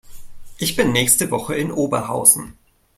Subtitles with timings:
[0.57, 2.57] Ich bin nächste Woche in Oberhausen